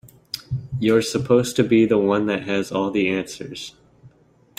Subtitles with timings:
[0.79, 3.75] You're supposed to be the one that has all the answers.